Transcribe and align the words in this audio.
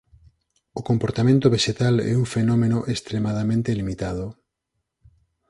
O 0.79 0.81
comportamento 0.89 1.51
vexetal 1.55 1.95
é 2.11 2.13
un 2.21 2.25
fenómeno 2.35 2.77
extremadamente 2.93 3.69
limitado. 3.79 4.25